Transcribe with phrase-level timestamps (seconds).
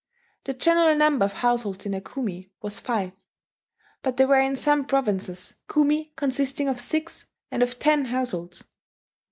[0.45, 3.11] The general number of households in a Kumi was five;
[4.01, 8.63] but there were in some provinces Kumi consisting of six, and of ten, households.